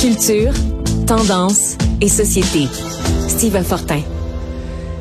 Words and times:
Culture, 0.00 0.54
tendance 1.06 1.76
et 2.00 2.08
société. 2.08 2.66
Steve 3.28 3.62
Fortin. 3.62 4.00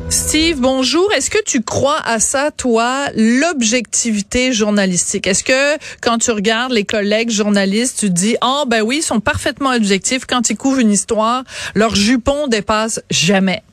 Steve, 0.10 0.60
bonjour. 0.60 1.13
Est-ce 1.13 1.29
que 1.29 1.41
tu 1.46 1.62
crois 1.62 2.01
à 2.04 2.20
ça, 2.20 2.51
toi, 2.51 3.07
l'objectivité 3.15 4.51
journalistique? 4.51 5.25
Est-ce 5.25 5.46
que 5.46 5.78
quand 6.01 6.17
tu 6.17 6.31
regardes 6.31 6.73
les 6.73 6.83
collègues 6.83 7.29
journalistes, 7.29 7.99
tu 7.99 8.09
dis, 8.09 8.35
oh 8.43 8.65
ben 8.67 8.81
oui, 8.81 8.97
ils 8.97 9.04
sont 9.04 9.21
parfaitement 9.21 9.71
objectifs. 9.71 10.26
Quand 10.26 10.49
ils 10.49 10.58
couvrent 10.58 10.79
une 10.79 10.92
histoire, 10.92 11.46
leur 11.76 11.96
jupon 11.96 12.47
dépasse 12.47 13.01
jamais. 13.10 13.63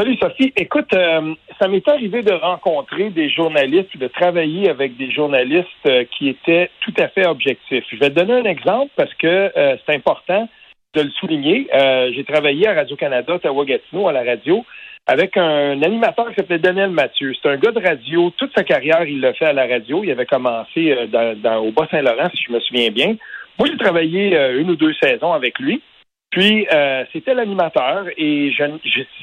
Salut 0.00 0.16
Sophie. 0.16 0.50
Écoute, 0.56 0.94
euh, 0.94 1.34
ça 1.60 1.68
m'est 1.68 1.86
arrivé 1.86 2.22
de 2.22 2.32
rencontrer 2.32 3.10
des 3.10 3.28
journalistes, 3.28 3.94
de 3.98 4.06
travailler 4.06 4.70
avec 4.70 4.96
des 4.96 5.10
journalistes 5.10 5.66
euh, 5.86 6.04
qui 6.16 6.30
étaient 6.30 6.70
tout 6.80 6.94
à 6.96 7.08
fait 7.08 7.26
objectifs. 7.26 7.84
Je 7.92 7.98
vais 7.98 8.08
te 8.08 8.14
donner 8.14 8.32
un 8.32 8.44
exemple 8.44 8.90
parce 8.96 9.12
que 9.16 9.26
euh, 9.54 9.76
c'est 9.84 9.94
important 9.94 10.48
de 10.94 11.02
le 11.02 11.10
souligner. 11.10 11.68
J'ai 12.14 12.24
travaillé 12.24 12.66
à 12.66 12.72
Radio-Canada, 12.72 13.34
Ottawa-Gatineau, 13.34 14.08
à 14.08 14.12
la 14.12 14.24
radio, 14.24 14.64
avec 15.06 15.36
un 15.36 15.82
animateur 15.82 16.30
qui 16.30 16.36
s'appelait 16.36 16.58
Daniel 16.58 16.88
Mathieu. 16.88 17.34
C'est 17.34 17.50
un 17.50 17.58
gars 17.58 17.70
de 17.70 17.86
radio. 17.86 18.30
Toute 18.38 18.54
sa 18.56 18.64
carrière, 18.64 19.04
il 19.04 19.20
l'a 19.20 19.34
fait 19.34 19.44
à 19.44 19.52
la 19.52 19.66
radio. 19.66 20.02
Il 20.02 20.10
avait 20.10 20.24
commencé 20.24 20.92
euh, 20.92 21.34
dans, 21.36 21.58
au 21.58 21.72
Bas-Saint-Laurent, 21.72 22.30
si 22.34 22.44
je 22.48 22.52
me 22.52 22.60
souviens 22.60 22.90
bien. 22.90 23.16
Moi, 23.58 23.68
j'ai 23.70 23.76
travaillé 23.76 24.34
une 24.58 24.70
ou 24.70 24.76
deux 24.76 24.94
saisons 24.94 25.34
avec 25.34 25.58
lui. 25.58 25.82
Puis, 26.30 26.66
c'était 27.12 27.34
l'animateur 27.34 28.06
et 28.16 28.52
je, 28.52 28.64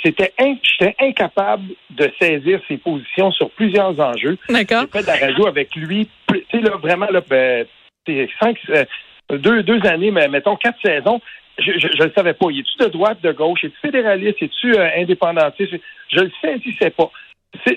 c'était 0.03 0.33
j'étais 0.37 0.95
incapable 0.99 1.63
de 1.89 2.11
saisir 2.19 2.59
ses 2.67 2.77
positions 2.77 3.31
sur 3.31 3.49
plusieurs 3.51 3.97
enjeux. 3.99 4.37
D'accord. 4.49 4.83
J'ai 4.93 4.99
fait 4.99 5.01
de 5.03 5.07
la 5.07 5.27
radio 5.27 5.47
avec 5.47 5.75
lui, 5.75 6.09
tu 6.27 6.45
sais, 6.51 6.59
là, 6.59 6.75
vraiment, 6.75 7.07
là, 7.09 7.21
ben, 7.29 7.65
cinq, 8.41 8.57
deux, 9.29 9.63
deux 9.63 9.85
années, 9.85 10.11
mais 10.11 10.27
mettons 10.27 10.57
quatre 10.57 10.79
saisons 10.83 11.21
je 11.59 11.71
ne 11.71 12.05
le 12.05 12.11
savais 12.13 12.33
pas. 12.33 12.47
Es-tu 12.49 12.83
de 12.83 12.89
droite, 12.89 13.21
de 13.21 13.31
gauche? 13.31 13.63
Es-tu 13.63 13.77
fédéraliste? 13.81 14.41
Es-tu 14.41 14.77
euh, 14.77 14.89
indépendantiste? 14.97 15.75
Je 16.09 16.19
le 16.19 16.31
sais, 16.41 16.59
si 16.63 16.75
c'est 16.79 16.95
pas. 16.95 17.11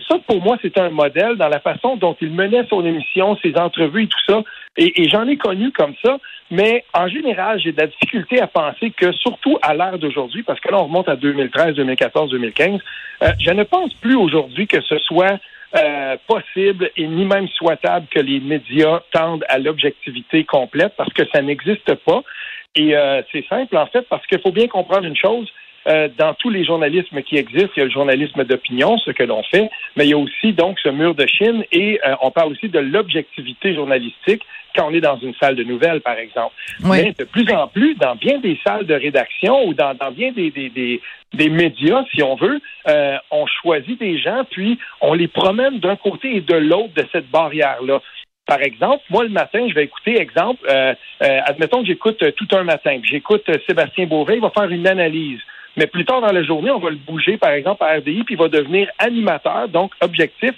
Ça, 0.09 0.19
pour 0.27 0.43
moi, 0.43 0.57
c'est 0.63 0.77
un 0.79 0.91
modèle 0.91 1.37
dans 1.37 1.49
la 1.49 1.61
façon 1.61 1.97
dont 1.97 2.17
il 2.21 2.33
menait 2.33 2.67
son 2.69 2.85
émission, 2.85 3.37
ses 3.43 3.57
entrevues 3.57 4.05
et 4.05 4.09
tout 4.09 4.25
ça. 4.29 4.43
Et, 4.77 5.09
j'en 5.09 5.27
ai 5.27 5.37
connu 5.37 5.73
comme 5.73 5.95
ça. 6.05 6.19
Mais 6.51 6.85
en 6.93 7.09
général, 7.09 7.61
j'ai 7.61 7.73
de 7.73 7.81
la 7.81 7.87
difficulté 7.87 8.41
à 8.41 8.47
penser 8.47 8.91
que, 8.91 9.13
surtout 9.13 9.59
à 9.63 9.75
l'ère 9.75 9.98
d'aujourd'hui, 9.98 10.43
parce 10.43 10.61
que 10.61 10.71
là, 10.71 10.79
on 10.81 10.85
remonte 10.85 11.09
à 11.09 11.17
2013, 11.17 11.75
2014, 11.77 12.31
2015, 12.31 12.81
je 13.39 13.51
ne 13.51 13.63
pense 13.63 13.95
plus 13.95 14.17
aujourd'hui 14.17 14.67
que 14.67 14.81
ce 14.83 14.98
soit 14.98 15.39
euh, 15.77 16.17
possible 16.27 16.91
et 16.97 17.07
ni 17.07 17.25
même 17.25 17.47
souhaitable 17.47 18.09
que 18.11 18.19
les 18.19 18.41
médias 18.41 19.03
tendent 19.13 19.45
à 19.48 19.61
l'objectivité 19.61 20.43
complète 20.43 20.95
parce 20.97 21.13
que 21.13 21.23
ça 21.33 21.43
n'existe 21.43 21.95
pas. 21.95 22.25
Et 22.75 22.97
euh, 22.97 23.23
c'est 23.31 23.47
simple, 23.47 23.77
en 23.77 23.87
fait, 23.87 24.03
parce 24.11 24.27
qu'il 24.27 24.41
faut 24.41 24.51
bien 24.51 24.67
comprendre 24.67 25.05
une 25.05 25.17
chose. 25.17 25.48
Euh, 25.86 26.09
dans 26.19 26.34
tous 26.34 26.50
les 26.50 26.64
journalismes 26.64 27.23
qui 27.23 27.36
existent, 27.36 27.73
il 27.77 27.81
y 27.81 27.83
a 27.83 27.86
le 27.86 27.91
journalisme 27.91 28.45
d'opinion, 28.45 28.98
ce 28.98 29.11
que 29.11 29.23
l'on 29.23 29.42
fait, 29.45 29.70
mais 29.97 30.06
il 30.06 30.11
y 30.11 30.14
a 30.14 30.19
aussi 30.19 30.53
donc 30.53 30.78
ce 30.78 30.89
mur 30.89 31.14
de 31.14 31.27
Chine 31.27 31.64
et 31.73 32.00
euh, 32.06 32.14
on 32.20 32.31
parle 32.31 32.53
aussi 32.53 32.69
de 32.69 32.78
l'objectivité 32.78 33.75
journalistique 33.75 34.42
quand 34.77 34.89
on 34.89 34.95
est 34.95 35.01
dans 35.01 35.19
une 35.19 35.34
salle 35.34 35.56
de 35.56 35.64
nouvelles, 35.64 36.01
par 36.01 36.17
exemple. 36.17 36.55
Mais 36.84 37.12
de 37.19 37.25
plus 37.25 37.51
en 37.53 37.67
plus, 37.67 37.95
dans 37.97 38.14
bien 38.14 38.39
des 38.39 38.58
salles 38.64 38.86
de 38.86 38.95
rédaction 38.95 39.67
ou 39.67 39.75
dans, 39.75 39.95
dans 39.95 40.12
bien 40.12 40.31
des, 40.31 40.51
des, 40.51 40.69
des, 40.69 41.01
des, 41.33 41.48
médias, 41.48 42.05
si 42.14 42.23
on 42.23 42.36
veut, 42.36 42.61
on 43.33 43.47
choisit 43.47 43.98
des 43.98 44.19
gens, 44.19 44.45
puis 44.48 44.78
on 45.01 45.14
les 45.14 45.27
promène 45.27 45.81
d'un 45.81 45.97
côté 45.97 46.36
et 46.36 46.41
de 46.41 46.55
l'autre 46.55 46.95
de 46.95 47.05
cette 47.12 47.28
barrière-là. 47.31 48.01
Par 48.51 48.62
exemple, 48.62 49.05
moi, 49.11 49.23
le 49.23 49.28
matin, 49.28 49.64
je 49.69 49.75
vais 49.75 49.84
écouter, 49.84 50.20
exemple, 50.20 50.67
euh, 50.69 50.92
euh, 51.23 51.41
admettons 51.45 51.83
que 51.83 51.86
j'écoute 51.86 52.20
euh, 52.25 52.33
tout 52.33 52.48
un 52.51 52.64
matin, 52.64 52.98
j'écoute 53.05 53.48
Sébastien 53.64 54.06
Beauvais, 54.06 54.39
il 54.39 54.41
va 54.41 54.51
faire 54.51 54.69
une 54.69 54.89
analyse. 54.89 55.39
Mais 55.77 55.87
plus 55.87 56.05
tard 56.05 56.21
dans 56.21 56.33
la 56.33 56.43
journée, 56.43 56.71
on 56.71 56.79
va 56.79 56.91
le 56.91 56.97
bouger, 56.97 57.37
par 57.37 57.51
exemple, 57.51 57.83
à 57.85 57.99
RDI, 57.99 58.25
puis 58.25 58.35
il 58.35 58.39
va 58.39 58.48
devenir 58.48 58.89
animateur, 58.98 59.69
donc 59.69 59.92
objectif, 60.01 60.53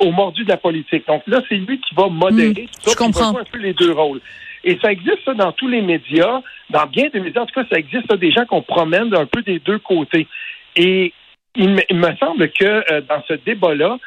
au 0.00 0.10
mordu 0.10 0.44
de 0.44 0.48
la 0.48 0.56
politique. 0.56 1.06
Donc 1.06 1.22
là, 1.26 1.40
c'est 1.48 1.56
lui 1.56 1.80
qui 1.80 1.94
va 1.94 2.08
modérer 2.08 2.50
mmh, 2.50 2.54
tout 2.54 2.80
ça, 2.80 2.90
je 2.90 2.96
comprends. 2.96 3.38
un 3.38 3.44
peu 3.44 3.58
les 3.58 3.74
deux 3.74 3.92
rôles. 3.92 4.20
Et 4.64 4.78
ça 4.82 4.90
existe 4.90 5.24
ça, 5.24 5.34
dans 5.34 5.52
tous 5.52 5.68
les 5.68 5.82
médias, 5.82 6.40
dans 6.70 6.86
bien 6.86 7.08
des 7.12 7.20
médias, 7.20 7.42
en 7.42 7.46
tout 7.46 7.60
cas, 7.60 7.66
ça 7.70 7.78
existe 7.78 8.10
ça, 8.10 8.16
des 8.16 8.32
gens 8.32 8.44
qu'on 8.46 8.62
promène 8.62 9.14
un 9.14 9.26
peu 9.26 9.42
des 9.42 9.60
deux 9.60 9.78
côtés. 9.78 10.26
Et 10.74 11.12
il 11.54 11.70
me, 11.70 12.16
semble 12.18 12.50
que 12.50 13.00
dans 13.02 13.22
ce 13.28 13.34
débat-là, 13.34 13.98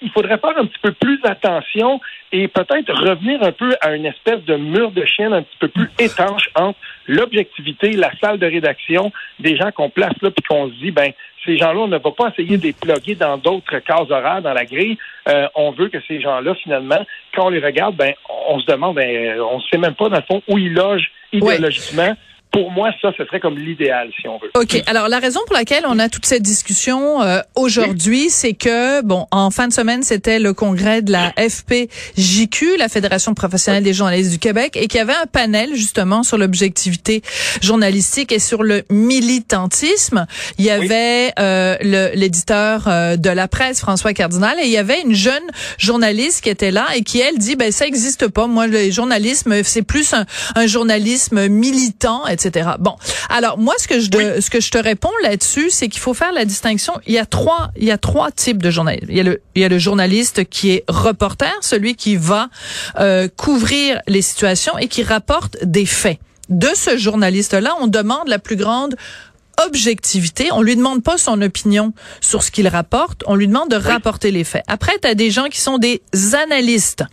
il 0.00 0.10
faudrait 0.10 0.38
faire 0.38 0.56
un 0.58 0.66
petit 0.66 0.78
peu 0.82 0.92
plus 0.92 1.20
attention 1.24 2.00
et 2.32 2.48
peut-être 2.48 2.92
revenir 2.92 3.42
un 3.42 3.52
peu 3.52 3.74
à 3.80 3.94
une 3.94 4.06
espèce 4.06 4.42
de 4.44 4.56
mur 4.56 4.90
de 4.90 5.04
chienne 5.04 5.32
un 5.32 5.42
petit 5.42 5.56
peu 5.58 5.68
plus 5.68 5.88
étanche 5.98 6.50
entre 6.56 6.78
l'objectivité, 7.06 7.92
la 7.92 8.10
salle 8.20 8.38
de 8.38 8.46
rédaction, 8.46 9.12
des 9.38 9.56
gens 9.56 9.70
qu'on 9.70 9.90
place 9.90 10.14
là, 10.20 10.30
puis 10.30 10.44
qu'on 10.48 10.68
se 10.68 10.74
dit, 10.74 10.90
ben, 10.90 11.12
ces 11.44 11.56
gens-là, 11.58 11.80
on 11.80 11.88
ne 11.88 11.98
va 11.98 12.10
pas 12.10 12.30
essayer 12.30 12.56
de 12.56 12.62
les 12.62 12.72
plugger 12.72 13.14
dans 13.14 13.36
d'autres 13.36 13.78
cases 13.78 14.10
horaires 14.10 14.42
dans 14.42 14.54
la 14.54 14.64
grille. 14.64 14.98
Euh, 15.28 15.46
on 15.54 15.70
veut 15.72 15.88
que 15.88 15.98
ces 16.08 16.20
gens-là, 16.20 16.54
finalement, 16.54 17.04
quand 17.34 17.46
on 17.46 17.50
les 17.50 17.60
regarde, 17.60 17.96
ben, 17.96 18.14
on 18.48 18.58
se 18.58 18.66
demande, 18.66 18.96
ben, 18.96 19.40
on 19.40 19.58
ne 19.58 19.62
sait 19.62 19.78
même 19.78 19.94
pas, 19.94 20.08
dans 20.08 20.16
le 20.16 20.22
fond, 20.22 20.42
où 20.48 20.58
ils 20.58 20.72
logent 20.72 21.10
idéologiquement 21.32 22.14
pour 22.54 22.70
moi, 22.70 22.90
ça, 23.02 23.10
ce 23.18 23.24
serait 23.24 23.40
comme 23.40 23.58
l'idéal, 23.58 24.10
si 24.20 24.28
on 24.28 24.38
veut. 24.38 24.48
OK. 24.54 24.80
Alors, 24.86 25.08
la 25.08 25.18
raison 25.18 25.40
pour 25.48 25.56
laquelle 25.56 25.82
on 25.88 25.98
a 25.98 26.08
toute 26.08 26.24
cette 26.24 26.42
discussion 26.42 27.20
euh, 27.20 27.40
aujourd'hui, 27.56 28.30
c'est 28.30 28.52
que, 28.52 29.02
bon, 29.02 29.26
en 29.32 29.50
fin 29.50 29.66
de 29.66 29.72
semaine, 29.72 30.04
c'était 30.04 30.38
le 30.38 30.54
congrès 30.54 31.02
de 31.02 31.10
la 31.10 31.32
FPJQ, 31.32 32.76
la 32.78 32.88
Fédération 32.88 33.34
professionnelle 33.34 33.82
des 33.82 33.92
journalistes 33.92 34.30
du 34.30 34.38
Québec, 34.38 34.76
et 34.76 34.86
qu'il 34.86 34.98
y 34.98 35.00
avait 35.00 35.16
un 35.20 35.26
panel, 35.26 35.74
justement, 35.74 36.22
sur 36.22 36.38
l'objectivité 36.38 37.22
journalistique 37.60 38.30
et 38.30 38.38
sur 38.38 38.62
le 38.62 38.84
militantisme. 38.88 40.24
Il 40.58 40.64
y 40.64 40.70
avait 40.70 41.32
euh, 41.40 41.76
l'éditeur 42.14 42.84
euh, 42.86 43.16
de 43.16 43.30
la 43.30 43.48
presse, 43.48 43.80
François 43.80 44.12
Cardinal, 44.12 44.60
et 44.60 44.66
il 44.66 44.70
y 44.70 44.78
avait 44.78 45.02
une 45.02 45.14
jeune 45.14 45.42
journaliste 45.76 46.44
qui 46.44 46.50
était 46.50 46.70
là 46.70 46.86
et 46.94 47.02
qui, 47.02 47.18
elle, 47.18 47.36
dit, 47.38 47.56
ben, 47.56 47.72
ça 47.72 47.84
existe 47.84 48.28
pas. 48.28 48.46
Moi, 48.46 48.68
le 48.68 48.92
journalisme, 48.92 49.64
c'est 49.64 49.82
plus 49.82 50.14
un, 50.14 50.24
un 50.54 50.68
journalisme 50.68 51.48
militant, 51.48 52.28
etc. 52.28 52.43
Bon, 52.78 52.96
alors 53.28 53.58
moi 53.58 53.74
ce 53.78 53.88
que 53.88 54.00
je 54.00 54.40
ce 54.40 54.50
que 54.50 54.60
je 54.60 54.70
te 54.70 54.78
réponds 54.78 55.12
là-dessus, 55.22 55.70
c'est 55.70 55.88
qu'il 55.88 56.00
faut 56.00 56.14
faire 56.14 56.32
la 56.32 56.44
distinction. 56.44 56.94
Il 57.06 57.14
y 57.14 57.18
a 57.18 57.26
trois 57.26 57.70
il 57.76 57.84
y 57.84 57.90
a 57.90 57.98
trois 57.98 58.30
types 58.30 58.62
de 58.62 58.70
journalistes. 58.70 59.06
Il 59.08 59.16
y 59.16 59.20
a 59.20 59.24
le 59.24 59.42
il 59.54 59.62
y 59.62 59.64
a 59.64 59.68
le 59.68 59.78
journaliste 59.78 60.44
qui 60.44 60.70
est 60.72 60.84
reporter, 60.88 61.52
celui 61.60 61.94
qui 61.94 62.16
va 62.16 62.48
euh, 62.98 63.28
couvrir 63.36 64.00
les 64.06 64.22
situations 64.22 64.76
et 64.78 64.88
qui 64.88 65.02
rapporte 65.02 65.56
des 65.62 65.86
faits. 65.86 66.18
De 66.50 66.68
ce 66.74 66.98
journaliste-là, 66.98 67.74
on 67.80 67.86
demande 67.86 68.28
la 68.28 68.38
plus 68.38 68.56
grande 68.56 68.96
objectivité. 69.64 70.48
On 70.52 70.62
lui 70.62 70.76
demande 70.76 71.02
pas 71.02 71.18
son 71.18 71.40
opinion 71.42 71.92
sur 72.20 72.42
ce 72.42 72.50
qu'il 72.50 72.68
rapporte, 72.68 73.22
on 73.26 73.34
lui 73.34 73.46
demande 73.46 73.70
de 73.70 73.76
rapporter 73.76 74.30
les 74.30 74.44
faits. 74.44 74.64
Après, 74.66 74.92
tu 75.00 75.08
as 75.08 75.14
des 75.14 75.30
gens 75.30 75.46
qui 75.46 75.60
sont 75.60 75.78
des 75.78 76.02
analystes. 76.34 77.04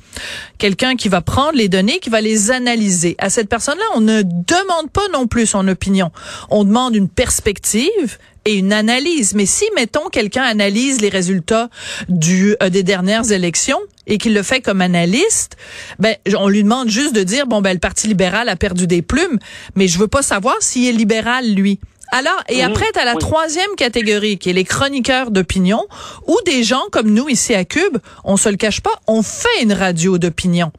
Quelqu'un 0.58 0.96
qui 0.96 1.10
va 1.10 1.22
prendre 1.22 1.58
les 1.58 1.70
données, 1.70 2.00
qui 2.00 2.10
va 2.10 2.22
les 2.22 2.52
analyser. 2.52 3.16
À 3.18 3.30
cette 3.30 3.50
personne-là, 3.50 3.86
on 3.96 4.02
ne 4.02 4.22
demande 4.22 4.92
pas 4.92 5.08
non 5.14 5.28
plus 5.28 5.46
son 5.46 5.68
opinion. 5.68 6.12
On 6.50 6.64
demande 6.64 6.96
une 6.96 7.10
perspective 7.10 8.18
et 8.46 8.56
une 8.56 8.74
analyse. 8.74 9.34
Mais 9.36 9.46
si, 9.46 9.66
mettons, 9.76 10.10
quelqu'un 10.10 10.44
analyse 10.44 11.02
les 11.02 11.10
résultats 11.10 11.70
du 12.10 12.56
euh, 12.62 12.70
des 12.70 12.84
dernières 12.84 13.32
élections 13.32 13.80
et 14.08 14.18
qu'il 14.18 14.34
le 14.34 14.44
fait 14.44 14.62
comme 14.62 14.82
analyste, 14.82 15.58
ben 16.00 16.16
on 16.36 16.48
lui 16.48 16.64
demande 16.64 16.90
juste 16.90 17.14
de 17.14 17.24
dire 17.24 17.46
bon 17.46 17.62
ben 17.62 17.74
le 17.74 17.80
Parti 17.80 18.08
libéral 18.08 18.50
a 18.50 18.56
perdu 18.56 18.88
des 18.88 19.02
plumes, 19.02 19.40
mais 19.76 19.88
je 19.88 20.00
veux 20.00 20.08
pas 20.08 20.24
savoir 20.24 20.56
s'il 20.60 20.88
est 20.88 20.92
libéral 20.92 21.54
lui. 21.54 21.80
Alors, 22.12 22.44
et 22.50 22.62
après, 22.62 22.92
tu 22.94 23.00
as 23.00 23.06
la 23.06 23.16
troisième 23.16 23.74
catégorie, 23.78 24.38
qui 24.38 24.50
est 24.50 24.54
les 24.54 24.66
chroniqueurs 24.66 25.32
d'opinion, 25.32 25.88
ou 26.28 26.38
des 26.46 26.64
gens 26.64 26.84
comme 26.92 27.10
nous 27.10 27.30
ici 27.30 27.56
à 27.56 27.64
Cube, 27.64 27.98
on 28.26 28.36
se 28.36 28.50
le 28.50 28.58
cache 28.58 28.82
pas, 28.82 28.92
on 29.08 29.24
fait 29.24 29.64
une 29.64 29.72
radio 29.72 30.18
d'opinion. 30.18 30.74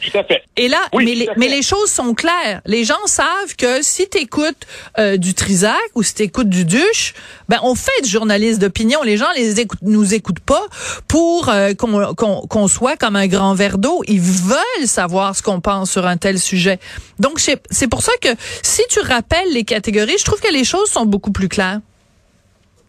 Tout 0.00 0.16
à 0.16 0.24
fait. 0.24 0.42
Et 0.56 0.68
là, 0.68 0.78
mais, 0.94 1.14
les, 1.14 1.28
mais 1.36 1.48
les 1.48 1.62
choses 1.62 1.90
sont 1.90 2.14
claires. 2.14 2.60
Les 2.66 2.84
gens 2.84 3.04
savent 3.06 3.56
que 3.56 3.82
si 3.82 4.08
tu 4.08 4.18
écoutes 4.18 4.66
euh, 4.98 5.16
du 5.16 5.34
Trisac 5.34 5.74
ou 5.94 6.02
si 6.02 6.14
tu 6.14 6.22
écoutes 6.22 6.48
du 6.48 6.64
Duche, 6.64 7.14
ben 7.48 7.58
on 7.62 7.74
fait 7.74 8.02
du 8.02 8.08
journaliste 8.08 8.60
d'opinion. 8.60 9.02
Les 9.02 9.16
gens 9.16 9.30
les 9.36 9.60
écoutent, 9.60 9.82
nous 9.82 10.14
écoutent 10.14 10.40
pas 10.40 10.64
pour 11.08 11.48
euh, 11.48 11.74
qu'on 11.74 12.14
qu'on 12.14 12.68
soit 12.68 12.96
comme 12.96 13.16
un 13.16 13.26
grand 13.26 13.54
verre 13.54 13.78
d'eau. 13.78 14.02
Ils 14.06 14.20
veulent 14.20 14.86
savoir 14.86 15.34
ce 15.34 15.42
qu'on 15.42 15.60
pense 15.60 15.90
sur 15.90 16.06
un 16.06 16.16
tel 16.16 16.38
sujet. 16.38 16.78
Donc 17.18 17.40
c'est 17.40 17.90
pour 17.90 18.02
ça 18.02 18.12
que 18.20 18.28
si 18.62 18.82
tu 18.90 19.00
rappelles 19.00 19.52
les 19.52 19.64
catégories, 19.64 20.16
je 20.18 20.24
trouve 20.24 20.40
que 20.40 20.52
les 20.52 20.64
choses 20.64 20.88
sont 20.88 21.06
beaucoup 21.06 21.32
plus 21.32 21.48
claires. 21.48 21.80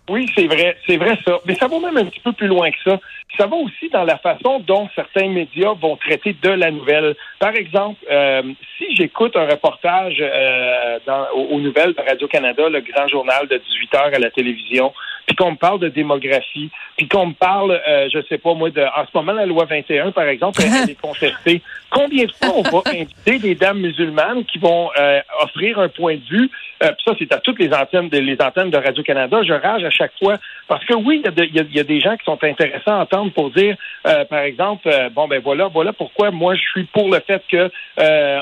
Oui, 0.10 0.28
c'est 0.36 0.48
vrai, 0.48 0.76
c'est 0.88 0.98
vrai 0.98 1.18
ça. 1.24 1.40
Mais 1.46 1.56
ça 1.56 1.68
va 1.68 1.80
même 1.80 1.98
un 1.98 2.06
petit 2.06 2.20
peu 2.20 2.34
plus 2.34 2.48
loin 2.48 2.70
que 2.72 2.78
ça. 2.84 3.00
Ça 3.40 3.48
va 3.48 3.56
aussi 3.56 3.88
dans 3.90 4.04
la 4.04 4.18
façon 4.18 4.60
dont 4.60 4.90
certains 4.96 5.30
médias 5.30 5.74
vont 5.74 5.96
traiter 5.96 6.36
de 6.42 6.50
la 6.50 6.72
nouvelle. 6.72 7.16
Par 7.40 7.56
exemple, 7.56 8.04
euh, 8.12 8.42
si 8.78 8.94
j'écoute 8.98 9.34
un 9.38 9.46
reportage 9.46 10.18
euh, 10.20 11.00
dans, 11.06 11.26
aux, 11.34 11.62
nouvelles 11.62 11.94
de 11.94 12.02
Radio-Canada, 12.02 12.68
le 12.68 12.82
grand 12.82 13.08
journal 13.08 13.48
de 13.48 13.56
18 13.56 13.96
heures 13.96 14.12
à 14.14 14.20
la 14.20 14.30
télévision, 14.30 14.92
puis 15.26 15.38
qu'on 15.38 15.52
me 15.52 15.56
parle 15.56 15.80
de 15.80 15.88
démographie, 15.88 16.70
puis 16.98 17.08
qu'on 17.08 17.28
me 17.28 17.34
parle, 17.34 17.80
euh, 17.88 18.10
je 18.14 18.20
sais 18.28 18.40
pas 18.40 18.54
moi, 18.56 18.72
de, 18.72 18.82
en 18.82 19.06
ce 19.06 19.12
moment, 19.14 19.32
la 19.32 19.46
loi 19.46 19.64
21, 19.64 20.12
par 20.12 20.26
exemple, 20.26 20.60
elle 20.62 20.90
est 20.90 21.00
contestée. 21.00 21.62
Combien 21.92 22.26
de 22.26 22.32
fois 22.32 22.56
on 22.58 22.62
va 22.64 22.82
inviter 22.92 23.40
des 23.40 23.56
dames 23.56 23.80
musulmanes 23.80 24.44
qui 24.44 24.58
vont 24.58 24.90
euh, 25.00 25.22
offrir 25.42 25.80
un 25.80 25.88
point 25.88 26.16
de 26.16 26.26
vue, 26.30 26.50
euh, 26.84 26.92
puis 26.92 27.04
ça, 27.06 27.14
c'est 27.20 27.34
à 27.34 27.40
toutes 27.40 27.60
les 27.60 27.74
antennes, 27.74 28.10
de, 28.10 28.18
les 28.18 28.38
antennes 28.42 28.70
de 28.70 28.78
Radio-Canada, 28.78 29.42
je 29.44 29.54
rage 29.54 29.84
à 29.84 29.90
chaque 29.90 30.14
fois, 30.18 30.36
parce 30.68 30.84
que 30.86 30.94
oui, 30.94 31.22
il 31.24 31.56
y, 31.56 31.76
y, 31.76 31.80
a 31.80 31.84
des 31.84 32.00
gens 32.00 32.16
qui 32.18 32.26
sont 32.26 32.42
intéressants 32.44 33.00
à 33.00 33.04
entendre 33.04 33.32
pour 33.34 33.52
dire, 33.52 33.76
euh, 34.08 34.26
par 34.26 34.40
exemple, 34.40 34.90
bon, 35.14 35.28
ben 35.28 35.42
voilà, 35.44 35.68
voilà 35.68 35.94
pourquoi 35.94 36.32
moi, 36.32 36.56
je 36.56 36.62
suis 36.62 36.84
pour 36.86 37.10
le 37.10 37.20
fait 37.20 37.44
que 37.50 37.70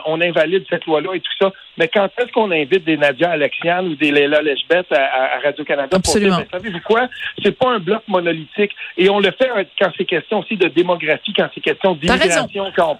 on 0.05 0.21
invalide 0.21 0.65
cette 0.69 0.85
loi-là 0.85 1.15
et 1.15 1.19
tout 1.19 1.31
ça. 1.39 1.51
Mais 1.77 1.87
quand 1.87 2.09
est-ce 2.17 2.31
qu'on 2.31 2.51
invite 2.51 2.85
des 2.85 2.97
Nadia 2.97 3.31
Alexian 3.31 3.85
ou 3.85 3.95
des 3.95 4.11
Leila 4.11 4.41
Lechbet 4.41 4.85
à, 4.91 5.35
à 5.35 5.39
Radio-Canada 5.43 5.97
pour 6.03 6.15
dire, 6.15 6.41
savez-vous 6.51 6.81
quoi? 6.81 7.07
C'est 7.43 7.57
pas 7.57 7.69
un 7.71 7.79
bloc 7.79 8.01
monolithique. 8.07 8.71
Et 8.97 9.09
on 9.09 9.19
le 9.19 9.31
fait 9.31 9.49
quand 9.79 9.91
c'est 9.97 10.05
question 10.05 10.39
aussi 10.39 10.57
de 10.57 10.67
démographie, 10.67 11.33
quand 11.33 11.49
c'est 11.53 11.61
question 11.61 11.95
d'immigration, 11.95 12.71
quand 12.75 12.99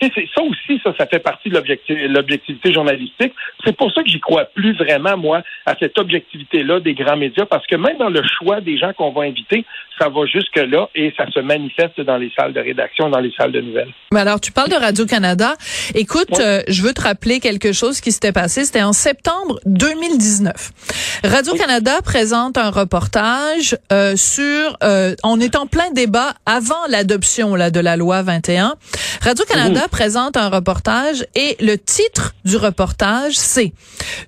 ça 0.00 0.42
aussi, 0.42 0.80
ça, 0.84 0.94
ça 0.96 1.06
fait 1.06 1.18
partie 1.18 1.50
de 1.50 2.08
l'objectivité 2.08 2.72
journalistique. 2.72 3.32
C'est 3.64 3.76
pour 3.76 3.92
ça 3.92 4.02
que 4.02 4.08
j'y 4.08 4.20
crois 4.20 4.44
plus 4.44 4.76
vraiment, 4.76 5.16
moi, 5.16 5.42
à 5.66 5.74
cette 5.78 5.98
objectivité-là 5.98 6.80
des 6.80 6.94
grands 6.94 7.16
médias, 7.16 7.46
parce 7.46 7.66
que 7.66 7.76
même 7.76 7.98
dans 7.98 8.08
le 8.08 8.22
choix 8.22 8.60
des 8.60 8.78
gens 8.78 8.92
qu'on 8.92 9.10
va 9.12 9.22
inviter, 9.22 9.64
ça 9.98 10.08
va 10.08 10.26
jusque-là 10.26 10.88
et 10.94 11.12
ça 11.16 11.28
se 11.30 11.40
manifeste 11.40 12.00
dans 12.00 12.16
les 12.16 12.30
salles 12.38 12.52
de 12.52 12.60
rédaction, 12.60 13.10
dans 13.10 13.18
les 13.18 13.32
salles 13.36 13.52
de 13.52 13.60
nouvelles. 13.60 13.92
Mais 14.12 14.20
alors, 14.20 14.40
tu 14.40 14.52
parles 14.52 14.70
de 14.70 14.76
Radio-Canada. 14.76 15.54
Écoute, 15.94 16.38
euh, 16.38 16.62
je 16.68 16.82
veux 16.82 16.92
te 16.92 17.02
rappeler 17.02 17.40
quelque 17.40 17.72
chose 17.72 18.00
qui 18.00 18.12
s'était 18.12 18.32
passé. 18.32 18.64
C'était 18.64 18.82
en 18.82 18.92
septembre 18.92 19.58
2019. 19.66 21.22
Radio-Canada 21.24 22.00
présente 22.04 22.56
un 22.58 22.70
reportage 22.70 23.76
euh, 23.92 24.14
sur... 24.16 24.76
Euh, 24.84 25.14
on 25.24 25.40
est 25.40 25.56
en 25.56 25.66
plein 25.66 25.90
débat 25.90 26.34
avant 26.46 26.86
l'adoption 26.88 27.56
là, 27.56 27.70
de 27.70 27.80
la 27.80 27.96
loi 27.96 28.22
21. 28.22 28.74
Radio-Canada 29.22 29.87
présente 29.88 30.36
un 30.36 30.48
reportage 30.48 31.26
et 31.34 31.56
le 31.60 31.76
titre 31.76 32.34
du 32.44 32.56
reportage, 32.56 33.34
c'est 33.34 33.72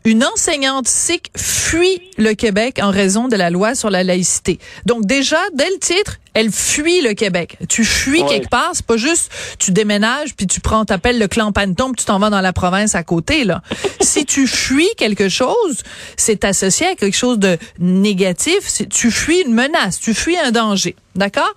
Une 0.05 0.25
enseignante 0.25 0.89
sikh 0.89 1.31
fuit 1.37 2.01
le 2.19 2.35
Québec 2.35 2.81
en 2.83 2.91
raison 2.91 3.29
de 3.29 3.37
la 3.37 3.51
loi 3.51 3.75
sur 3.75 3.91
la 3.91 4.03
laïcité. 4.03 4.59
Donc 4.87 5.07
déjà, 5.07 5.39
dès 5.55 5.69
le 5.69 5.79
titre, 5.79 6.19
elle 6.35 6.51
fuit 6.51 7.01
le 7.03 7.15
Québec. 7.15 7.59
Tu 7.69 7.85
fuis 7.85 8.25
quelque 8.27 8.49
part, 8.49 8.71
c'est 8.73 8.87
pas 8.87 8.97
juste 8.97 9.31
tu 9.59 9.73
déménages 9.73 10.35
puis 10.35 10.47
tu 10.47 10.61
prends 10.61 10.85
t'appelles 10.85 11.19
le 11.19 11.29
clan 11.29 11.53
Panton 11.53 11.93
puis 11.93 12.01
tu 12.01 12.05
t'en 12.05 12.19
vas 12.19 12.31
dans 12.31 12.41
la 12.41 12.53
province 12.53 12.95
à 12.95 13.03
côté 13.03 13.45
là. 13.45 13.63
si 14.01 14.25
tu 14.25 14.47
fuis 14.47 14.89
quelque 14.97 15.29
chose, 15.29 15.83
c'est 16.17 16.45
associé 16.45 16.87
à 16.87 16.95
quelque 16.95 17.17
chose 17.17 17.39
de 17.39 17.59
négatif, 17.79 18.83
tu 18.91 19.11
fuis 19.11 19.41
une 19.41 19.55
menace, 19.55 20.01
tu 20.01 20.15
fuis 20.15 20.39
un 20.39 20.51
danger. 20.51 20.97
D'accord? 21.17 21.53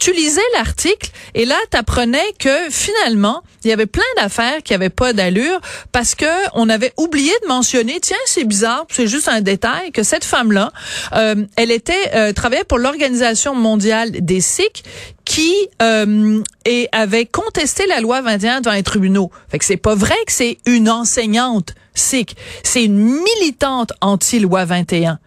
Tu 0.00 0.12
lisais 0.12 0.40
l'article 0.54 1.10
et 1.34 1.44
là 1.44 1.54
tu 1.70 1.76
apprenais 1.76 2.26
que 2.40 2.70
finalement, 2.70 3.44
il 3.62 3.70
y 3.70 3.72
avait 3.72 3.86
plein 3.86 4.02
d'affaires 4.16 4.62
qui 4.64 4.74
avaient 4.74 4.90
pas 4.90 5.12
d'allure 5.12 5.60
parce 5.92 6.16
que 6.16 6.26
on 6.54 6.68
avait 6.68 6.92
oublié 6.96 7.32
de 7.42 7.48
mentionner 7.48 8.00
tiens, 8.00 8.16
c'est 8.26 8.44
bizarre, 8.44 8.84
c'est 8.90 9.06
juste 9.06 9.28
un 9.28 9.42
détail 9.42 9.92
que 9.92 10.02
cette 10.02 10.24
femme-là, 10.24 10.72
euh, 11.14 11.36
elle 11.56 11.70
était 11.70 11.94
euh, 12.14 12.32
travaillait 12.32 12.64
pour 12.64 12.78
l'Organisation 12.78 13.54
mondiale 13.54 14.10
des 14.20 14.40
Sikhs 14.40 14.82
qui 15.24 15.54
euh, 15.82 16.42
et 16.64 16.88
avait 16.92 17.26
contesté 17.26 17.86
la 17.86 18.00
loi 18.00 18.22
21 18.22 18.60
devant 18.60 18.74
les 18.74 18.82
tribunaux. 18.82 19.30
Fait 19.48 19.58
que 19.58 19.64
c'est 19.64 19.76
pas 19.76 19.94
vrai 19.94 20.16
que 20.26 20.32
c'est 20.32 20.58
une 20.66 20.88
enseignante 20.88 21.74
sikh, 21.94 22.36
c'est 22.62 22.84
une 22.84 22.98
militante 22.98 23.92
anti-loi 24.00 24.64
21. 24.64 25.18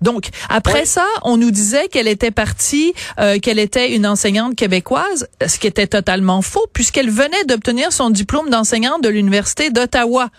Donc 0.00 0.28
après 0.48 0.86
ça, 0.86 1.06
on 1.24 1.36
nous 1.36 1.50
disait 1.50 1.88
qu'elle 1.88 2.08
était 2.08 2.30
partie, 2.30 2.94
euh, 3.18 3.38
qu'elle 3.38 3.58
était 3.58 3.94
une 3.94 4.06
enseignante 4.06 4.56
québécoise, 4.56 5.28
ce 5.46 5.58
qui 5.58 5.66
était 5.66 5.86
totalement 5.86 6.42
faux 6.42 6.66
puisqu'elle 6.72 7.10
venait 7.10 7.44
d'obtenir 7.44 7.92
son 7.92 8.10
diplôme 8.10 8.48
d'enseignante 8.48 9.02
de 9.02 9.08
l'université 9.08 9.70
d'Ottawa. 9.70 10.30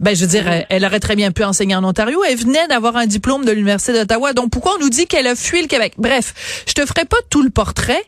Ben, 0.00 0.14
je 0.14 0.22
veux 0.22 0.26
dire, 0.26 0.44
elle, 0.68 0.84
aurait 0.84 1.00
très 1.00 1.16
bien 1.16 1.30
pu 1.32 1.42
enseigner 1.44 1.74
en 1.74 1.84
Ontario. 1.84 2.22
Elle 2.28 2.36
venait 2.36 2.66
d'avoir 2.68 2.96
un 2.96 3.06
diplôme 3.06 3.44
de 3.44 3.52
l'Université 3.52 3.92
d'Ottawa. 3.92 4.32
Donc, 4.32 4.50
pourquoi 4.50 4.74
on 4.76 4.84
nous 4.84 4.90
dit 4.90 5.06
qu'elle 5.06 5.26
a 5.26 5.34
fui 5.34 5.62
le 5.62 5.68
Québec? 5.68 5.94
Bref, 5.96 6.64
je 6.66 6.74
te 6.74 6.84
ferai 6.84 7.04
pas 7.06 7.16
tout 7.30 7.42
le 7.42 7.50
portrait, 7.50 8.02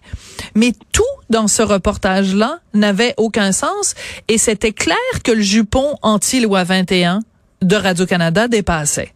mais 0.54 0.72
tout 0.92 1.02
dans 1.30 1.48
ce 1.48 1.62
reportage-là 1.62 2.58
n'avait 2.74 3.14
aucun 3.16 3.52
sens. 3.52 3.94
Et 4.28 4.38
c'était 4.38 4.72
clair 4.72 4.96
que 5.24 5.32
le 5.32 5.42
jupon 5.42 5.96
anti-loi 6.02 6.64
21 6.64 7.20
de 7.62 7.76
Radio-Canada 7.76 8.48
dépassait. 8.48 9.12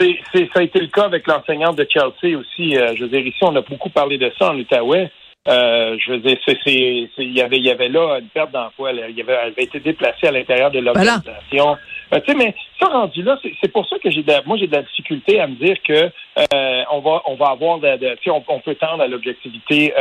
C'est, 0.00 0.48
ça 0.54 0.60
a 0.60 0.62
été 0.62 0.78
le 0.78 0.86
cas 0.86 1.04
avec 1.04 1.26
l'enseignante 1.26 1.76
de 1.76 1.86
Chelsea 1.90 2.38
aussi. 2.38 2.76
Euh, 2.76 2.94
je 2.94 3.02
veux 3.02 3.08
dire, 3.08 3.26
ici, 3.26 3.38
on 3.42 3.54
a 3.56 3.62
beaucoup 3.62 3.90
parlé 3.90 4.16
de 4.16 4.30
ça 4.38 4.52
en 4.52 4.56
Outaouais. 4.56 5.10
Euh, 5.48 5.96
je 5.98 6.12
veux 6.12 6.18
dire, 6.18 6.36
c'est, 6.44 6.58
il 6.66 7.32
y 7.32 7.40
avait, 7.40 7.58
y 7.58 7.70
avait 7.70 7.88
là 7.88 8.18
une 8.18 8.28
perte 8.28 8.52
d'emploi. 8.52 8.90
Elle, 8.90 8.98
avait, 8.98 9.14
elle 9.16 9.52
avait 9.52 9.62
été 9.62 9.80
déplacée 9.80 10.26
à 10.26 10.30
l'intérieur 10.30 10.70
de 10.70 10.78
l'organisation. 10.80 11.76
Euh, 12.12 12.20
tu 12.20 12.32
sais, 12.32 12.38
mais 12.38 12.54
ça 12.80 12.88
rendu 12.88 13.22
là, 13.22 13.38
c'est, 13.42 13.72
pour 13.72 13.86
ça 13.88 13.96
que 13.98 14.10
j'ai, 14.10 14.22
de, 14.22 14.32
moi 14.46 14.56
j'ai 14.58 14.66
de 14.66 14.76
la 14.76 14.82
difficulté 14.82 15.40
à 15.40 15.46
me 15.46 15.56
dire 15.56 15.76
que 15.86 16.10
euh, 16.54 16.82
on 16.90 17.00
va, 17.00 17.22
on 17.26 17.34
va 17.34 17.46
avoir, 17.46 17.78
de, 17.78 17.96
de 17.96 18.16
on, 18.26 18.42
on, 18.48 18.60
peut 18.60 18.74
tendre 18.74 19.02
à 19.02 19.08
l'objectivité 19.08 19.92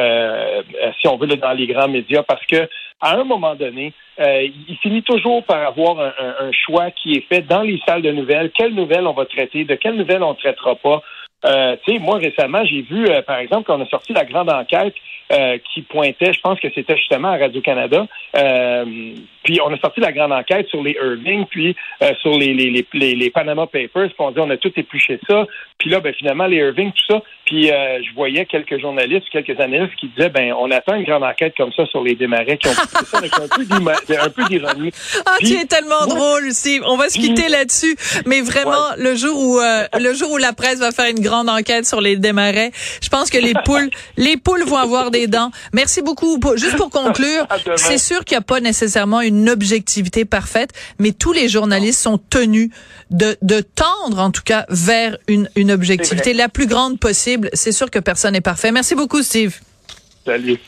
si 0.99 1.07
on 1.07 1.17
veut 1.17 1.27
dans 1.27 1.53
les 1.53 1.67
grands 1.67 1.89
médias, 1.89 2.23
parce 2.23 2.45
que 2.45 2.67
à 2.99 3.15
un 3.15 3.23
moment 3.23 3.55
donné, 3.55 3.93
il 4.19 4.77
finit 4.81 5.03
toujours 5.03 5.43
par 5.43 5.65
avoir 5.65 5.99
un, 5.99 6.13
un, 6.39 6.51
choix 6.51 6.91
qui 6.91 7.13
est 7.13 7.27
fait 7.27 7.41
dans 7.41 7.61
les 7.61 7.79
salles 7.85 8.01
de 8.01 8.11
nouvelles. 8.11 8.51
Quelles 8.51 8.73
nouvelles 8.73 9.05
on 9.05 9.13
va 9.13 9.25
traiter, 9.25 9.65
de 9.65 9.75
quelles 9.75 9.95
nouvelles 9.95 10.23
on 10.23 10.31
ne 10.31 10.37
traitera 10.37 10.75
pas. 10.75 11.03
Euh, 11.45 11.75
tu 11.85 11.93
sais, 11.93 11.99
moi 11.99 12.17
récemment, 12.17 12.65
j'ai 12.65 12.81
vu, 12.81 13.07
par 13.25 13.37
exemple, 13.37 13.65
qu'on 13.65 13.81
a 13.81 13.85
sorti 13.87 14.13
la 14.13 14.25
grande 14.25 14.49
enquête 14.49 14.93
euh, 15.29 15.57
qui 15.73 15.81
pointait, 15.81 16.31
je 16.31 16.39
pense 16.39 16.57
que 16.57 16.69
c'était 16.73 16.95
justement 16.95 17.27
à 17.27 17.37
Radio-Canada. 17.37 18.07
Euh, 18.37 18.85
puis 19.43 19.59
on 19.61 19.73
a 19.73 19.77
sorti 19.77 19.99
la 19.99 20.13
grande 20.13 20.31
enquête 20.31 20.69
sur 20.69 20.81
les 20.81 20.93
Irving, 20.93 21.45
puis 21.49 21.75
euh, 22.01 22.13
sur 22.21 22.37
les, 22.37 22.53
les, 22.53 22.85
les, 22.93 23.13
les, 23.13 23.29
Panama 23.29 23.67
Papers, 23.67 24.07
puis 24.07 24.15
on 24.19 24.31
dit 24.31 24.39
on 24.39 24.49
a 24.49 24.55
tout 24.55 24.71
épluché 24.77 25.19
ça. 25.27 25.45
Puis 25.79 25.89
là, 25.89 25.99
ben, 25.99 26.13
finalement, 26.13 26.45
les 26.45 26.57
Irving, 26.57 26.93
tout 26.93 27.13
ça. 27.13 27.21
Puis 27.43 27.67
je 27.67 28.13
voyais 28.13 28.45
quelques 28.45 28.79
journalistes, 28.79 29.25
quelques 29.31 29.57
analystes 29.59 29.95
qui 29.95 30.07
disaient 30.09 30.29
ben 30.29 30.51
on 30.53 30.69
attend 30.69 30.95
une 30.95 31.05
grande 31.05 31.23
enquête 31.23 31.53
comme 31.55 31.71
ça 31.71 31.85
sur 31.85 32.03
les 32.03 32.15
démarrais 32.15 32.57
qui 32.57 32.67
ont 32.67 32.71
fait 32.71 33.05
ça 33.05 33.17
avec 33.17 33.31
un 33.33 34.29
peu 34.29 34.43
d'ironie. 34.49 34.91
Ah, 35.25 35.37
tu 35.39 35.53
es 35.53 35.63
tellement 35.63 36.07
drôle, 36.07 36.51
Steve. 36.51 36.83
On 36.85 36.97
va 36.97 37.07
se 37.07 37.17
quitter 37.17 37.47
là-dessus. 37.47 37.95
Mais 38.25 38.41
vraiment, 38.41 38.95
le 38.97 39.15
jour 39.15 39.37
où 39.37 39.59
le 39.59 40.13
jour 40.13 40.31
où 40.31 40.37
la 40.37 40.51
presse 40.51 40.79
va 40.79 40.91
faire 40.91 41.09
une 41.09 41.21
grande 41.27 41.49
enquête 41.49 41.85
sur 41.85 42.01
les 42.01 42.15
démarrais, 42.15 42.71
je 43.01 43.09
pense 43.09 43.29
que 43.29 43.37
les 43.37 43.53
poules, 43.65 43.89
les 44.17 44.37
poules 44.37 44.63
vont 44.63 44.77
avoir 44.77 45.11
des 45.11 45.27
dents. 45.27 45.51
Merci 45.73 46.01
beaucoup. 46.01 46.39
Juste 46.55 46.77
pour 46.77 46.89
conclure, 46.89 47.45
c'est 47.75 47.97
sûr 47.97 48.23
qu'il 48.25 48.35
n'y 48.35 48.39
a 48.39 48.41
pas 48.41 48.59
nécessairement 48.59 49.21
une 49.21 49.49
objectivité 49.49 50.25
parfaite, 50.25 50.71
mais 50.99 51.11
tous 51.11 51.33
les 51.33 51.49
journalistes 51.49 52.01
sont 52.01 52.17
tenus 52.17 52.69
de, 53.11 53.37
de 53.41 53.61
tendre, 53.61 54.19
en 54.19 54.31
tout 54.31 54.43
cas, 54.43 54.65
vers 54.69 55.17
une, 55.27 55.49
une 55.55 55.71
objectivité 55.71 56.33
la 56.33 56.49
plus 56.49 56.67
grande 56.67 56.99
possible. 56.99 57.49
C'est 57.53 57.71
sûr 57.71 57.89
que 57.91 57.99
personne 57.99 58.33
n'est 58.33 58.41
parfait. 58.41 58.71
Merci 58.71 58.95
beaucoup, 58.95 59.21
Steve. 59.21 59.59
Salut. 60.25 60.59